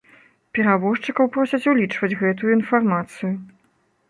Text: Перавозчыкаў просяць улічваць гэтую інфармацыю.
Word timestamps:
Перавозчыкаў 0.57 1.29
просяць 1.35 1.59
улічваць 1.73 2.11
гэтую 2.23 2.51
інфармацыю. 2.57 3.31